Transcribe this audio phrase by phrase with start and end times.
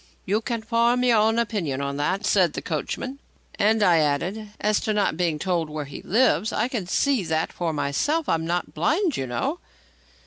[0.25, 3.19] "You can form your own opinion on that," said the coachman.
[3.59, 7.53] "And," I added, "as to not being told where he lives, I can see that
[7.53, 8.27] for myself.
[8.27, 9.59] I'm not blind, you know."